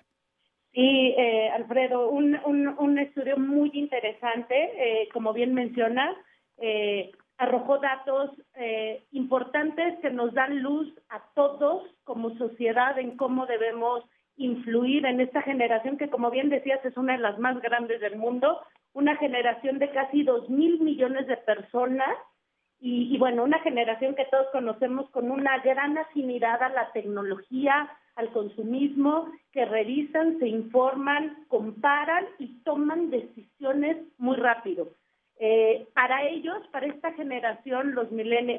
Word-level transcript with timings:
Sí, 0.73 1.13
eh, 1.15 1.49
Alfredo, 1.51 2.09
un, 2.09 2.35
un, 2.45 2.97
estudio 2.97 3.37
muy 3.37 3.69
interesante, 3.73 4.55
eh, 4.55 5.09
como 5.13 5.31
bien 5.31 5.53
mencionas. 5.53 6.15
Eh, 6.57 7.11
arrojó 7.37 7.77
datos 7.77 8.31
eh, 8.55 9.03
importantes 9.11 9.99
que 9.99 10.09
nos 10.09 10.33
dan 10.33 10.63
luz 10.63 10.91
a 11.09 11.21
todos 11.35 11.83
como 12.03 12.35
sociedad 12.37 12.97
en 12.97 13.17
cómo 13.17 13.45
debemos 13.45 14.03
influir 14.35 15.05
en 15.05 15.21
esta 15.21 15.43
generación 15.43 15.97
que, 15.97 16.09
como 16.09 16.31
bien 16.31 16.49
decías, 16.49 16.83
es 16.83 16.97
una 16.97 17.13
de 17.13 17.19
las 17.19 17.37
más 17.37 17.59
grandes 17.61 18.01
del 18.01 18.15
mundo, 18.15 18.59
una 18.93 19.15
generación 19.17 19.77
de 19.77 19.91
casi 19.91 20.23
dos 20.23 20.49
mil 20.49 20.79
millones 20.79 21.27
de 21.27 21.37
personas 21.37 22.17
y, 22.79 23.13
y, 23.13 23.17
bueno, 23.19 23.43
una 23.43 23.59
generación 23.59 24.15
que 24.15 24.25
todos 24.25 24.47
conocemos 24.51 25.09
con 25.11 25.29
una 25.29 25.59
gran 25.59 25.97
afinidad 25.97 26.61
a 26.63 26.69
la 26.69 26.91
tecnología, 26.93 27.89
al 28.15 28.31
consumismo, 28.31 29.31
que 29.51 29.65
revisan, 29.65 30.39
se 30.39 30.47
informan, 30.47 31.45
comparan 31.47 32.25
y 32.39 32.47
toman 32.63 33.09
decisiones 33.09 33.97
muy 34.17 34.35
rápido. 34.35 34.89
Eh, 35.39 35.87
para 35.93 36.27
ellos, 36.27 36.57
para 36.71 36.85
esta 36.85 37.11
generación, 37.13 37.95
los 37.95 38.07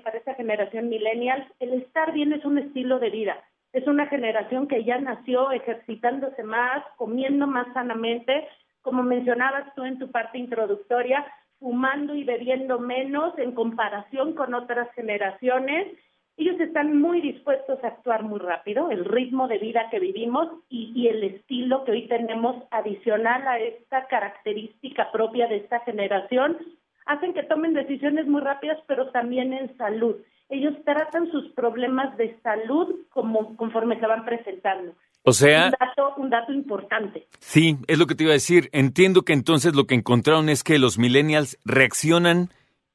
para 0.03 0.19
esta 0.19 0.35
generación 0.35 0.89
millennials, 0.89 1.47
el 1.61 1.75
estar 1.75 2.13
bien 2.13 2.33
es 2.33 2.45
un 2.45 2.59
estilo 2.59 2.99
de 2.99 3.11
vida. 3.11 3.43
Es 3.73 3.87
una 3.87 4.07
generación 4.07 4.69
que 4.69 4.85
ya 4.85 4.99
nació 4.99 5.51
ejercitándose 5.51 6.43
más, 6.43 6.85
comiendo 6.97 7.47
más 7.47 7.67
sanamente, 7.75 8.47
como 8.83 9.03
mencionabas 9.03 9.75
tú 9.75 9.85
en 9.85 9.99
tu 9.99 10.11
parte 10.11 10.39
introductoria, 10.39 11.27
fumando 11.59 12.15
y 12.15 12.25
bebiendo 12.25 12.79
menos 12.79 13.37
en 13.39 13.53
comparación 13.53 14.35
con 14.35 14.53
otras 14.55 14.93
generaciones. 14.95 15.97
Ellos 16.37 16.59
están 16.61 17.01
muy 17.01 17.21
dispuestos 17.21 17.83
a 17.85 17.89
actuar 17.89 18.25
muy 18.25 18.41
rápido, 18.41 18.91
el 18.91 19.05
ritmo 19.05 19.47
de 19.47 19.59
vida 19.59 19.89
que 19.91 20.01
vivimos 20.01 20.49
y, 20.69 20.93
y 20.95 21.09
el 21.09 21.23
estilo 21.23 21.85
que 21.85 21.93
hoy 21.93 22.09
tenemos 22.09 22.57
adicional 22.71 23.47
a 23.47 23.59
esta 23.59 24.07
característica 24.09 25.13
propia 25.13 25.47
de 25.47 25.59
esta 25.59 25.81
generación 25.81 26.59
hacen 27.07 27.35
que 27.35 27.43
tomen 27.43 27.75
decisiones 27.75 28.27
muy 28.27 28.41
rápidas, 28.41 28.79
pero 28.87 29.11
también 29.11 29.53
en 29.53 29.77
salud. 29.77 30.17
Ellos 30.49 30.75
tratan 30.85 31.31
sus 31.31 31.53
problemas 31.53 32.17
de 32.17 32.39
salud 32.43 33.07
como 33.11 33.57
conforme 33.57 33.99
se 33.99 34.07
van 34.07 34.25
presentando. 34.25 34.95
O 35.23 35.33
sea, 35.33 35.67
un 35.67 35.71
dato, 35.71 36.15
un 36.19 36.31
dato 36.31 36.53
importante. 36.53 37.27
Sí, 37.39 37.79
es 37.87 37.99
lo 37.99 38.07
que 38.07 38.15
te 38.15 38.25
iba 38.25 38.33
a 38.33 38.35
decir. 38.35 38.69
Entiendo 38.73 39.23
que 39.23 39.33
entonces 39.33 39.75
lo 39.75 39.87
que 39.87 39.95
encontraron 39.95 40.51
es 40.51 40.63
que 40.63 40.79
los 40.79 40.99
millennials 40.99 41.59
reaccionan 41.65 42.51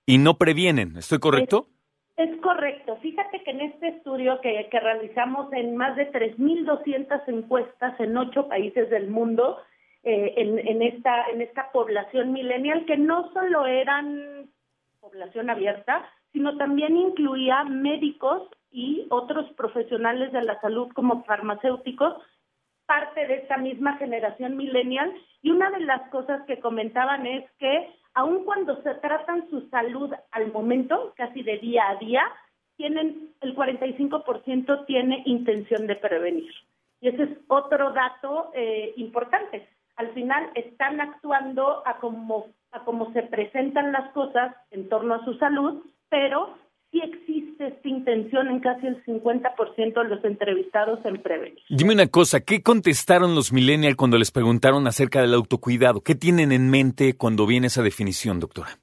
y 0.06 0.20
no 0.20 0.36
previenen. 0.36 0.96
¿Estoy 0.98 1.18
correcto? 1.18 1.68
Es, 2.18 2.30
es 2.30 2.42
correcto. 2.42 2.98
Fíjate 3.02 3.29
en 3.50 3.62
este 3.62 3.88
estudio 3.90 4.40
que, 4.42 4.68
que 4.70 4.80
realizamos 4.80 5.52
en 5.54 5.76
más 5.76 5.96
de 5.96 6.12
3.200 6.12 7.24
encuestas 7.28 8.00
en 8.00 8.16
ocho 8.18 8.48
países 8.48 8.90
del 8.90 9.10
mundo, 9.10 9.58
eh, 10.04 10.34
en, 10.38 10.82
esta, 10.82 11.26
en 11.26 11.42
esta 11.42 11.72
población 11.72 12.32
millennial, 12.32 12.86
que 12.86 12.98
no 12.98 13.32
solo 13.34 13.66
eran 13.66 14.50
población 15.02 15.50
abierta, 15.50 16.10
sino 16.32 16.58
también 16.58 16.96
incluía 16.96 17.64
médicos 17.64 18.50
y 18.72 19.08
otros 19.10 19.52
profesionales 19.54 20.31
de 20.31 20.44
la 20.44 20.60
salud 20.62 20.90
como 20.94 21.24
farmacéuticos, 21.24 22.22
parte 22.86 23.28
de 23.28 23.36
esta 23.36 23.58
misma 23.58 23.98
generación 23.98 24.56
millennial. 24.56 25.14
Y 25.42 25.52
una 25.52 25.70
de 25.72 25.81
las 25.81 26.10
cosas 26.10 26.42
que 26.46 26.60
comentaban 26.60 27.26
es 27.26 27.50
que 27.58 27.90
aun 28.14 28.46
cuando 28.46 28.81
se 28.84 28.96
tratan 28.96 29.50
su 29.50 29.68
salud 29.70 30.14
al 30.31 30.52
momento, 30.52 31.14
casi 31.16 31.44
de 31.44 31.58
día 31.58 31.90
a 31.90 31.96
día, 31.96 32.24
tienen 32.80 33.30
el 33.42 33.56
45% 33.56 34.86
tiene 34.88 35.22
intención 35.26 35.86
de 35.86 35.98
prevenir. 35.98 36.52
Y 37.02 37.10
ese 37.10 37.24
es 37.24 37.30
otro 37.48 37.92
dato 37.92 38.52
eh, 38.56 38.94
importante 38.96 39.68
al 40.00 40.14
final 40.14 40.50
están 40.56 41.02
actuando 41.02 41.86
a 41.86 42.00
como, 42.00 42.48
a 42.72 42.86
como 42.86 43.12
se 43.12 43.22
presentan 43.24 43.92
las 43.92 44.12
cosas 44.14 44.56
en 44.72 44.88
torno 44.88 45.16
a 45.16 45.26
su 45.26 45.34
salud, 45.34 45.84
pero 46.10 46.58
sí 46.90 47.02
existe 47.04 47.68
esta 47.68 47.90
intención 47.90 48.48
en 48.48 48.62
casi 48.62 48.88
el 48.88 49.04
50% 49.04 50.02
de 50.02 50.10
los 50.10 50.24
entrevistados 50.24 51.00
en 51.04 51.22
prevenir. 51.22 51.60
Dime 51.68 51.94
una 51.94 52.08
cosa, 52.08 52.40
¿qué 52.40 52.64
contestaron 52.64 53.36
los 53.36 53.52
millennials 53.52 53.98
cuando 53.98 54.18
les 54.18 54.32
preguntaron 54.32 54.88
acerca 54.88 55.22
del 55.22 55.34
autocuidado? 55.34 56.00
¿Qué 56.00 56.16
tienen 56.16 56.54
en 56.54 56.70
mente 56.70 57.18
cuando 57.18 57.46
viene 57.46 57.68
esa 57.68 57.84
definición, 57.84 58.40
doctora? 58.40 58.80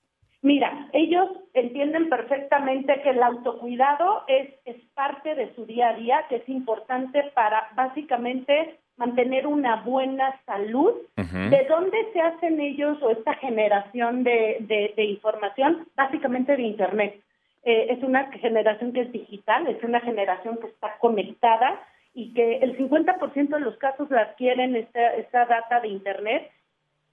Entienden 1.57 2.11
perfectamente 2.11 3.01
que 3.01 3.09
el 3.09 3.23
autocuidado 3.23 4.25
es, 4.29 4.51
es 4.67 4.77
parte 4.93 5.35
de 5.35 5.55
su 5.55 5.65
día 5.65 5.89
a 5.89 5.95
día, 5.95 6.27
que 6.29 6.37
es 6.37 6.49
importante 6.51 7.23
para 7.33 7.71
básicamente 7.75 8.77
mantener 8.99 9.47
una 9.47 9.77
buena 9.77 10.39
salud. 10.45 10.93
¿De 11.17 11.67
dónde 11.67 11.97
se 12.13 12.21
hacen 12.21 12.61
ellos 12.61 12.99
o 13.01 13.09
esta 13.09 13.33
generación 13.37 14.23
de, 14.23 14.93
de, 14.95 15.05
información? 15.05 15.89
Básicamente 15.97 16.59
de 16.59 16.63
Internet. 16.63 17.23
Eh, 17.65 17.87
es 17.89 18.03
una 18.03 18.31
generación 18.33 18.93
que 18.93 19.01
es 19.01 19.13
digital, 19.13 19.67
es 19.67 19.83
una 19.83 20.01
generación 20.01 20.59
que 20.59 20.67
está 20.67 20.99
conectada 20.99 21.81
y 22.13 22.35
que 22.35 22.59
el 22.59 22.77
50% 22.77 23.49
de 23.49 23.61
los 23.61 23.79
casos 23.79 24.11
la 24.11 24.21
adquieren 24.21 24.77
esta, 24.77 25.15
esta 25.15 25.47
data 25.47 25.81
de 25.81 25.89
Internet 25.89 26.51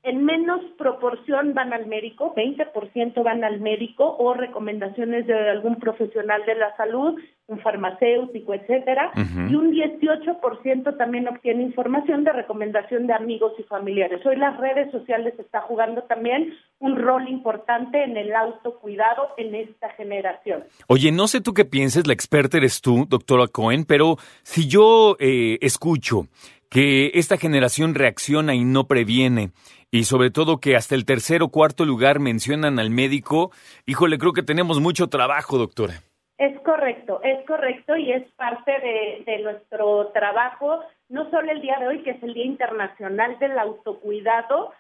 en 0.04 0.26
menos 0.26 0.60
proporción 0.78 1.54
van 1.54 1.72
al 1.72 1.88
médico, 1.88 2.34
20% 2.36 3.24
van 3.24 3.44
al 3.46 3.62
médico 3.62 4.18
o 4.20 4.34
recomendaciones 4.34 5.26
de 5.28 5.50
algún 5.50 5.78
profesional 5.78 6.46
de 6.46 6.56
la 6.56 6.76
salud, 6.76 7.18
un 7.48 7.60
farmacéutico, 7.60 8.54
etcétera, 8.54 9.12
y 9.16 9.56
un 9.56 9.72
18% 9.72 10.98
también 10.98 11.28
obtiene 11.30 11.64
información 11.64 12.26
de 12.26 12.34
recomendación 12.34 13.08
de 13.08 13.14
amigos 13.14 13.54
y 13.58 13.64
familiares. 13.64 14.26
Hoy 14.26 14.36
las 14.36 14.58
redes 14.58 14.92
sociales 14.92 15.34
están 15.40 15.62
jugando 15.64 16.04
también 16.04 16.54
un 16.80 16.98
rol 16.98 17.30
importante 17.30 18.04
en 18.04 18.18
el 18.18 18.36
autocuidado 18.36 19.30
en 19.38 19.56
esta 19.56 19.90
generación. 19.92 20.66
Oye, 20.88 21.14
no 21.14 21.28
sé 21.28 21.40
tú 21.40 21.54
qué 21.54 21.64
pienses, 21.64 22.08
la 22.08 22.14
experta 22.14 22.58
eres 22.58 22.82
tú, 22.82 23.06
doctora 23.08 23.48
Cohen, 23.48 23.86
pero 23.86 24.18
si 24.42 24.68
yo 24.68 25.16
eh, 25.20 25.60
escucho 25.62 26.28
que 26.70 27.12
esta 27.14 27.38
generación 27.38 27.94
reacciona 27.94 28.56
y 28.56 28.64
no 28.64 28.88
previene, 28.88 29.52
y 29.94 30.06
sobre 30.06 30.32
todo 30.32 30.58
que 30.58 30.76
hasta 30.76 30.96
el 30.96 31.06
tercer 31.06 31.44
o 31.44 31.50
cuarto 31.50 31.86
lugar 31.86 32.20
mencionan 32.20 32.80
al 32.80 32.90
médico, 32.90 33.52
híjole, 33.86 34.18
creo 34.18 34.34
que 34.34 34.42
tenemos 34.42 34.82
mucho 34.82 35.08
trabajo, 35.08 35.60
doctora. 35.60 35.94
Es 36.40 36.60
correcto, 36.62 37.22
es 37.24 37.46
correcto 37.46 37.96
y 37.96 38.12
es 38.12 38.24
parte 38.32 38.72
de, 38.72 39.24
de, 39.24 39.44
nuestro 39.44 40.08
trabajo, 40.08 40.80
no 41.10 41.30
solo 41.30 41.52
el 41.52 41.62
día 41.62 41.78
de 41.80 41.90
hoy, 41.90 42.02
que 42.02 42.10
es 42.10 42.24
el 42.24 42.34
Día 42.34 42.46
Internacional 42.46 43.38
del 43.38 43.60
Autocuidado, 43.60 44.72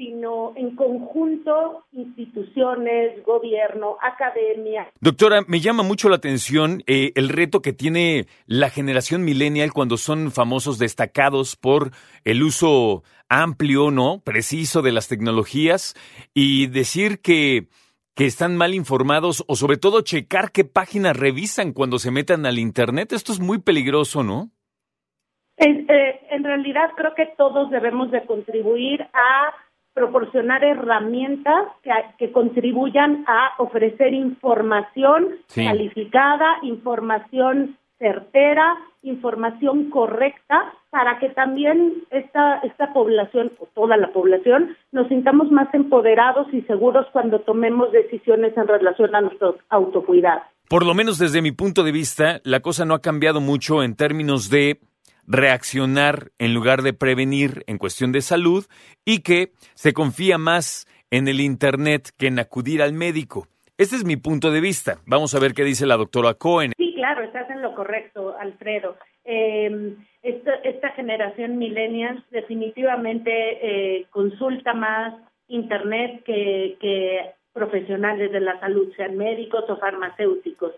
sino 0.00 0.54
en 0.56 0.74
conjunto 0.76 1.84
instituciones, 1.92 3.22
gobierno, 3.22 3.98
academia. 4.00 4.90
Doctora, 4.98 5.42
me 5.46 5.60
llama 5.60 5.82
mucho 5.82 6.08
la 6.08 6.16
atención 6.16 6.82
eh, 6.86 7.12
el 7.16 7.28
reto 7.28 7.60
que 7.60 7.74
tiene 7.74 8.24
la 8.46 8.70
generación 8.70 9.22
millennial 9.26 9.74
cuando 9.74 9.98
son 9.98 10.30
famosos 10.32 10.78
destacados 10.78 11.54
por 11.54 11.90
el 12.24 12.42
uso 12.42 13.02
amplio, 13.28 13.90
¿no? 13.90 14.22
Preciso 14.24 14.80
de 14.80 14.92
las 14.92 15.06
tecnologías 15.06 15.94
y 16.32 16.68
decir 16.68 17.20
que 17.20 17.68
que 18.16 18.26
están 18.26 18.56
mal 18.56 18.74
informados 18.74 19.44
o 19.48 19.54
sobre 19.54 19.76
todo 19.76 20.00
checar 20.00 20.50
qué 20.50 20.64
páginas 20.64 21.16
revisan 21.16 21.72
cuando 21.72 21.98
se 21.98 22.10
metan 22.10 22.44
al 22.44 22.58
Internet. 22.58 23.12
Esto 23.12 23.32
es 23.32 23.40
muy 23.40 23.58
peligroso, 23.60 24.22
¿no? 24.22 24.50
Eh, 25.56 26.20
en 26.30 26.44
realidad 26.44 26.90
creo 26.96 27.14
que 27.14 27.26
todos 27.36 27.70
debemos 27.70 28.10
de 28.10 28.24
contribuir 28.26 29.02
a 29.02 29.54
proporcionar 29.94 30.64
herramientas 30.64 31.66
que, 32.18 32.32
contribuyan 32.32 33.24
a 33.26 33.54
ofrecer 33.58 34.14
información 34.14 35.36
calificada, 35.54 36.58
información 36.62 37.76
certera, 37.98 38.76
información 39.02 39.90
correcta, 39.90 40.72
para 40.90 41.18
que 41.18 41.28
también 41.30 42.02
esta, 42.10 42.58
esta 42.60 42.92
población, 42.92 43.52
o 43.58 43.66
toda 43.74 43.96
la 43.96 44.12
población, 44.12 44.76
nos 44.90 45.08
sintamos 45.08 45.50
más 45.50 45.72
empoderados 45.74 46.46
y 46.52 46.62
seguros 46.62 47.06
cuando 47.12 47.40
tomemos 47.40 47.92
decisiones 47.92 48.56
en 48.56 48.66
relación 48.66 49.14
a 49.14 49.20
nuestro 49.20 49.58
autocuidado. 49.68 50.42
Por 50.68 50.86
lo 50.86 50.94
menos 50.94 51.18
desde 51.18 51.42
mi 51.42 51.52
punto 51.52 51.82
de 51.82 51.92
vista, 51.92 52.40
la 52.44 52.60
cosa 52.60 52.84
no 52.84 52.94
ha 52.94 53.00
cambiado 53.00 53.40
mucho 53.40 53.82
en 53.82 53.96
términos 53.96 54.50
de 54.50 54.78
reaccionar 55.26 56.30
en 56.38 56.54
lugar 56.54 56.82
de 56.82 56.92
prevenir 56.92 57.64
en 57.66 57.78
cuestión 57.78 58.12
de 58.12 58.20
salud 58.20 58.66
y 59.04 59.22
que 59.22 59.52
se 59.74 59.92
confía 59.92 60.38
más 60.38 60.86
en 61.10 61.28
el 61.28 61.40
Internet 61.40 62.10
que 62.18 62.28
en 62.28 62.38
acudir 62.38 62.82
al 62.82 62.92
médico. 62.92 63.46
Este 63.78 63.96
es 63.96 64.04
mi 64.04 64.16
punto 64.16 64.50
de 64.50 64.60
vista. 64.60 64.98
Vamos 65.06 65.34
a 65.34 65.40
ver 65.40 65.54
qué 65.54 65.64
dice 65.64 65.86
la 65.86 65.96
doctora 65.96 66.34
Cohen. 66.34 66.72
Sí, 66.76 66.92
claro, 66.94 67.22
estás 67.22 67.48
en 67.50 67.62
lo 67.62 67.74
correcto, 67.74 68.36
Alfredo. 68.38 68.96
Em, 69.24 69.96
esta, 70.22 70.90
generación 70.90 71.56
millennials 71.56 72.22
definitivamente 72.30 73.30
eh, 73.30 74.06
consulta 74.10 74.74
más 74.74 75.14
Internet 75.48 76.22
que, 76.24 76.76
que 76.80 77.32
profesionales 77.52 78.30
de 78.32 78.40
la 78.40 78.58
salud, 78.60 78.92
sean 78.96 79.16
médicos 79.16 79.64
o 79.68 79.76
farmacéuticos. 79.76 80.72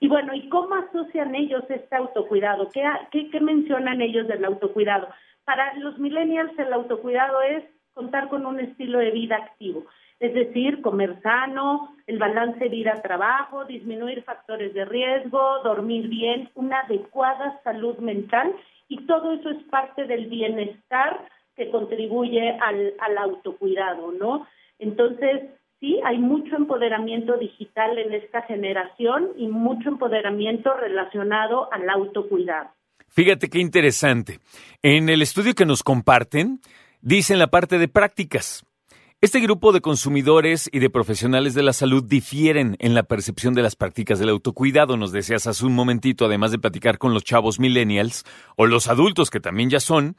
Y 0.00 0.08
bueno, 0.08 0.34
¿y 0.34 0.48
cómo 0.48 0.74
asocian 0.74 1.34
ellos 1.34 1.64
este 1.68 1.96
autocuidado? 1.96 2.68
¿Qué, 2.70 2.84
qué, 3.10 3.40
mencionan 3.40 4.00
ellos 4.00 4.28
del 4.28 4.44
autocuidado? 4.44 5.08
Para 5.44 5.74
los 5.74 5.98
millennials 5.98 6.56
el 6.58 6.72
autocuidado 6.72 7.42
es 7.42 7.64
contar 7.94 8.28
con 8.28 8.46
un 8.46 8.60
estilo 8.60 9.00
de 9.00 9.10
vida 9.10 9.36
activo, 9.36 9.86
es 10.20 10.32
decir, 10.34 10.82
comer 10.82 11.20
sano, 11.20 11.96
el 12.06 12.18
balance 12.18 12.68
vida-trabajo, 12.68 13.64
disminuir 13.64 14.22
factores 14.22 14.72
de 14.72 14.84
riesgo, 14.84 15.60
dormir 15.64 16.08
bien, 16.08 16.48
una 16.54 16.80
adecuada 16.80 17.60
salud 17.64 17.98
mental 17.98 18.54
y 18.88 19.04
todo 19.06 19.32
eso 19.32 19.50
es 19.50 19.62
parte 19.64 20.04
del 20.04 20.26
bienestar 20.26 21.26
que 21.56 21.70
contribuye 21.70 22.56
al, 22.60 22.94
al 23.00 23.18
autocuidado, 23.18 24.12
¿no? 24.12 24.46
Entonces, 24.78 25.50
sí, 25.80 26.00
hay 26.04 26.18
mucho 26.18 26.56
empoderamiento 26.56 27.36
digital 27.36 27.98
en 27.98 28.12
esta 28.12 28.42
generación 28.42 29.30
y 29.36 29.48
mucho 29.48 29.88
empoderamiento 29.88 30.74
relacionado 30.74 31.72
al 31.72 31.88
autocuidado. 31.88 32.70
Fíjate 33.08 33.48
qué 33.48 33.58
interesante. 33.58 34.38
En 34.82 35.08
el 35.08 35.22
estudio 35.22 35.54
que 35.54 35.66
nos 35.66 35.82
comparten, 35.82 36.60
dicen 37.00 37.38
la 37.38 37.48
parte 37.48 37.78
de 37.78 37.88
prácticas. 37.88 38.64
Este 39.20 39.40
grupo 39.40 39.72
de 39.72 39.80
consumidores 39.80 40.70
y 40.72 40.78
de 40.78 40.90
profesionales 40.90 41.52
de 41.52 41.64
la 41.64 41.72
salud 41.72 42.04
difieren 42.04 42.76
en 42.78 42.94
la 42.94 43.02
percepción 43.02 43.52
de 43.52 43.62
las 43.62 43.74
prácticas 43.74 44.20
del 44.20 44.28
autocuidado, 44.28 44.96
nos 44.96 45.10
decías 45.10 45.48
hace 45.48 45.66
un 45.66 45.74
momentito, 45.74 46.26
además 46.26 46.52
de 46.52 46.60
platicar 46.60 46.98
con 46.98 47.12
los 47.12 47.24
chavos 47.24 47.58
millennials 47.58 48.22
o 48.56 48.66
los 48.66 48.86
adultos 48.86 49.30
que 49.30 49.40
también 49.40 49.70
ya 49.70 49.80
son. 49.80 50.14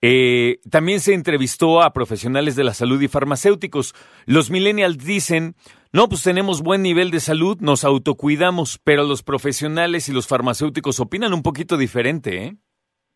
Eh, 0.00 0.60
también 0.70 1.00
se 1.00 1.14
entrevistó 1.14 1.82
a 1.82 1.92
profesionales 1.92 2.54
de 2.54 2.62
la 2.62 2.74
salud 2.74 3.02
y 3.02 3.08
farmacéuticos. 3.08 3.92
Los 4.24 4.52
millennials 4.52 4.98
dicen, 4.98 5.56
no, 5.92 6.08
pues 6.08 6.22
tenemos 6.22 6.62
buen 6.62 6.82
nivel 6.82 7.10
de 7.10 7.18
salud, 7.18 7.58
nos 7.60 7.82
autocuidamos, 7.82 8.78
pero 8.84 9.02
los 9.02 9.24
profesionales 9.24 10.08
y 10.08 10.12
los 10.12 10.28
farmacéuticos 10.28 11.00
opinan 11.00 11.34
un 11.34 11.42
poquito 11.42 11.76
diferente, 11.76 12.44
¿eh? 12.44 12.56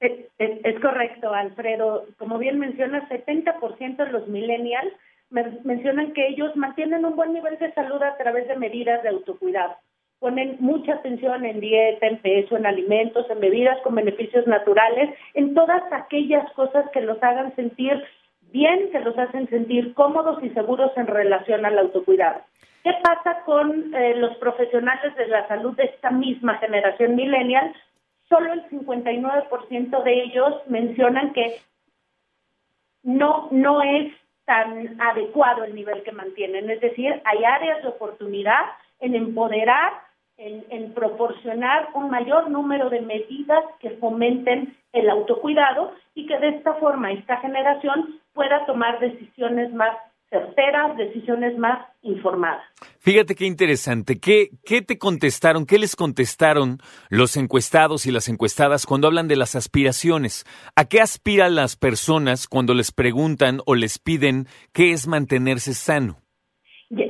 Es, 0.01 0.51
es 0.65 0.81
correcto, 0.81 1.33
Alfredo. 1.33 2.07
Como 2.17 2.39
bien 2.39 2.59
mencionas, 2.59 3.09
70% 3.09 3.97
de 4.05 4.13
los 4.13 4.27
millennials 4.27 4.93
mencionan 5.31 6.13
que 6.13 6.29
ellos 6.29 6.55
mantienen 6.57 7.05
un 7.05 7.17
buen 7.17 7.33
nivel 7.33 7.59
de 7.59 7.73
salud 7.73 8.03
a 8.03 8.17
través 8.17 8.49
de 8.49 8.57
medidas 8.57 9.03
de 9.03 9.11
autocuidado. 9.11 9.77
Ponen 10.19 10.57
mucha 10.59 10.95
atención 10.95 11.45
en 11.45 11.61
dieta, 11.61 12.07
en 12.07 12.19
peso, 12.19 12.57
en 12.57 12.67
alimentos, 12.67 13.29
en 13.31 13.39
bebidas 13.39 13.79
con 13.83 13.95
beneficios 13.95 14.47
naturales, 14.47 15.15
en 15.35 15.55
todas 15.55 15.83
aquellas 15.93 16.51
cosas 16.53 16.91
que 16.93 17.03
los 17.03 17.23
hagan 17.23 17.55
sentir 17.55 18.03
bien, 18.51 18.91
que 18.91 19.01
los 19.01 19.17
hacen 19.19 19.49
sentir 19.49 19.95
cómodos 19.95 20.43
y 20.43 20.51
seguros 20.51 20.91
en 20.97 21.07
relación 21.07 21.65
al 21.65 21.79
autocuidado. 21.79 22.41
¿Qué 22.83 22.93
pasa 23.03 23.43
con 23.45 23.95
eh, 23.95 24.15
los 24.17 24.37
profesionales 24.39 25.15
de 25.17 25.27
la 25.29 25.47
salud 25.47 25.77
de 25.77 25.85
esta 25.85 26.11
misma 26.11 26.59
generación 26.59 27.17
millennial? 27.17 27.75
Solo 28.29 28.53
el 28.53 28.65
59% 28.71 30.03
de 30.03 30.23
ellos 30.23 30.55
mencionan 30.67 31.33
que 31.33 31.57
no, 33.03 33.49
no 33.51 33.83
es 33.83 34.13
tan 34.49 34.99
adecuado 34.99 35.63
el 35.63 35.75
nivel 35.75 36.03
que 36.05 36.11
mantienen. 36.11 36.71
Es 36.71 36.81
decir, 36.81 37.21
hay 37.27 37.45
áreas 37.45 37.83
de 37.83 37.89
oportunidad 37.89 38.63
en 38.99 39.15
empoderar, 39.15 39.93
en, 40.39 40.95
proporcionar 40.95 41.91
un 41.93 42.09
mayor 42.09 42.49
número 42.49 42.89
de 42.89 43.03
medidas 43.03 43.63
que 43.79 43.91
fomenten 43.91 44.75
el 44.95 45.11
autocuidado 45.11 45.93
y 46.15 46.27
que 46.27 46.39
de 46.39 46.49
esta 46.49 46.75
forma 46.75 47.13
esta 47.13 47.37
generación 47.37 48.21
pueda 48.33 48.65
tomar 48.65 48.99
decisiones 49.01 49.71
más 49.75 49.95
certeras, 50.31 50.97
decisiones 50.97 51.57
más 51.59 51.87
informadas. 52.03 52.63
Fíjate 52.99 53.35
qué 53.35 53.47
interesante. 53.47 54.21
¿Qué, 54.21 54.51
¿Qué 54.65 54.83
te 54.83 54.99
contestaron? 54.99 55.67
¿Qué 55.67 55.79
les 55.79 55.97
contestaron 55.97 56.79
los 57.09 57.37
encuestados 57.37 58.07
y 58.07 58.13
las 58.13 58.29
encuestadas 58.29 58.87
cuando 58.87 59.09
hablan 59.09 59.29
de 59.29 59.37
las 59.37 59.57
aspiraciones? 59.57 60.45
¿A 60.77 60.85
qué 60.85 61.01
aspiran 61.01 61.55
las 61.55 61.77
personas 61.77 62.47
cuando 62.47 62.75
les 62.75 62.93
preguntan 62.93 63.61
o 63.67 63.75
les 63.75 63.99
piden 63.99 64.47
qué 64.73 64.93
es 64.93 65.07
mantenerse 65.07 65.73
sano? 65.73 66.17
Ya, 66.91 67.05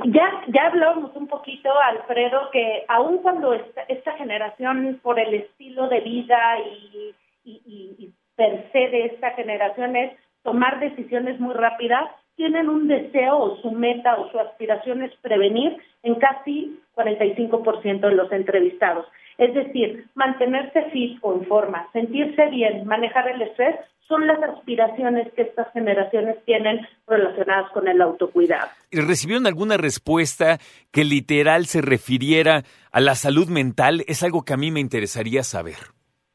ya 0.53 0.67
hablábamos 0.67 1.15
un 1.15 1.27
poquito, 1.27 1.69
Alfredo, 1.79 2.49
que 2.51 2.83
aun 2.89 3.19
cuando 3.19 3.53
esta, 3.53 3.81
esta 3.83 4.11
generación, 4.17 4.99
por 5.01 5.19
el 5.19 5.33
estilo 5.33 5.87
de 5.87 6.01
vida 6.01 6.59
y, 6.59 7.15
y, 7.45 7.61
y 7.97 8.13
per 8.35 8.69
se 8.73 8.79
de 8.79 9.05
esta 9.05 9.31
generación 9.31 9.95
es 9.95 10.17
tomar 10.43 10.79
decisiones 10.79 11.39
muy 11.39 11.53
rápidas, 11.53 12.09
tienen 12.39 12.69
un 12.69 12.87
deseo 12.87 13.37
o 13.37 13.57
su 13.57 13.69
meta 13.71 14.15
o 14.15 14.31
su 14.31 14.39
aspiración 14.39 15.03
es 15.03 15.13
prevenir 15.17 15.75
en 16.03 16.15
casi 16.15 16.79
45% 16.95 17.99
de 17.99 18.15
los 18.15 18.31
entrevistados. 18.31 19.05
Es 19.37 19.53
decir, 19.53 20.07
mantenerse 20.15 20.83
fit 20.89 21.19
o 21.21 21.33
en 21.33 21.45
forma, 21.47 21.89
sentirse 21.91 22.45
bien, 22.49 22.87
manejar 22.87 23.27
el 23.27 23.41
estrés, 23.41 23.75
son 24.07 24.25
las 24.25 24.41
aspiraciones 24.41 25.27
que 25.33 25.41
estas 25.41 25.69
generaciones 25.73 26.37
tienen 26.45 26.79
relacionadas 27.07 27.69
con 27.71 27.89
el 27.89 28.01
autocuidado. 28.01 28.69
¿Recibieron 28.89 29.45
alguna 29.45 29.75
respuesta 29.75 30.59
que 30.93 31.03
literal 31.03 31.65
se 31.65 31.81
refiriera 31.81 32.63
a 32.93 33.01
la 33.01 33.15
salud 33.15 33.49
mental? 33.49 34.05
Es 34.07 34.23
algo 34.23 34.43
que 34.45 34.53
a 34.53 34.57
mí 34.57 34.71
me 34.71 34.79
interesaría 34.79 35.43
saber. 35.43 35.75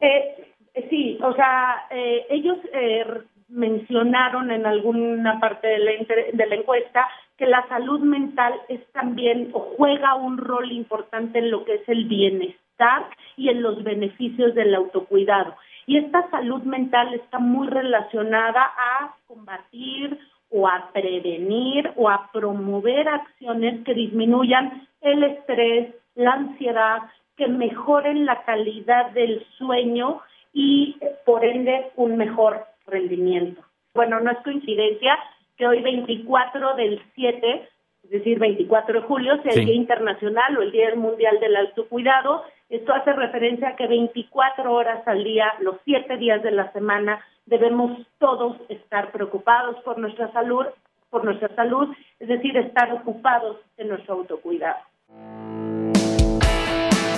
Eh, 0.00 0.52
sí, 0.90 1.18
o 1.22 1.32
sea, 1.32 1.86
eh, 1.90 2.26
ellos 2.28 2.58
eh, 2.74 3.04
mencionaron 3.48 4.50
en 4.50 4.66
alguna 4.66 5.40
parte 5.40 5.66
de 5.68 6.46
la, 6.46 6.54
encuesta 6.54 7.08
que 7.36 7.46
la 7.46 7.66
salud 7.68 8.00
mental 8.00 8.54
es 8.68 8.84
también 8.92 9.50
o 9.52 9.60
juega 9.76 10.14
un 10.14 10.38
rol 10.38 10.72
importante 10.72 11.38
en 11.38 11.50
lo 11.50 11.64
que 11.64 11.74
es 11.74 11.88
el 11.88 12.04
bienestar 12.06 13.06
y 13.36 13.48
en 13.48 13.62
los 13.62 13.82
beneficios 13.82 14.54
del 14.54 14.74
autocuidado. 14.74 15.54
Y 15.86 15.98
esta 15.98 16.28
salud 16.30 16.62
mental 16.62 17.12
está 17.14 17.38
muy 17.38 17.68
relacionada 17.68 18.62
a 18.62 19.14
combatir 19.26 20.18
o 20.50 20.68
a 20.68 20.90
prevenir 20.92 21.92
o 21.96 22.08
a 22.08 22.30
promover 22.32 23.08
acciones 23.08 23.84
que 23.84 23.94
disminuyan 23.94 24.86
el 25.00 25.24
estrés, 25.24 25.94
la 26.14 26.32
ansiedad, 26.32 27.02
que 27.36 27.48
mejoren 27.48 28.24
la 28.24 28.44
calidad 28.44 29.10
del 29.10 29.44
sueño 29.58 30.20
y 30.52 30.96
por 31.26 31.44
ende 31.44 31.90
un 31.96 32.16
mejor 32.16 32.64
rendimiento. 32.86 33.62
Bueno, 33.94 34.20
no 34.20 34.30
es 34.30 34.38
coincidencia 34.38 35.18
que 35.56 35.66
hoy 35.66 35.82
24 35.82 36.74
del 36.74 37.00
7, 37.14 37.68
es 38.04 38.10
decir, 38.10 38.38
24 38.38 39.00
de 39.00 39.06
julio, 39.06 39.40
sea 39.42 39.52
el 39.52 39.66
Día 39.66 39.74
Internacional 39.74 40.58
o 40.58 40.62
el 40.62 40.72
Día 40.72 40.94
Mundial 40.94 41.38
del 41.40 41.56
Autocuidado. 41.56 42.44
Esto 42.68 42.92
hace 42.92 43.12
referencia 43.12 43.68
a 43.68 43.76
que 43.76 43.86
24 43.86 44.72
horas 44.72 45.06
al 45.06 45.22
día, 45.22 45.54
los 45.60 45.76
7 45.84 46.16
días 46.16 46.42
de 46.42 46.50
la 46.50 46.72
semana, 46.72 47.24
debemos 47.46 47.98
todos 48.18 48.56
estar 48.68 49.12
preocupados 49.12 49.76
por 49.84 49.98
nuestra 49.98 50.32
salud, 50.32 50.66
por 51.10 51.24
nuestra 51.24 51.54
salud, 51.54 51.94
es 52.18 52.28
decir, 52.28 52.56
estar 52.56 52.92
ocupados 52.92 53.58
en 53.76 53.88
nuestro 53.88 54.14
autocuidado. 54.14 54.80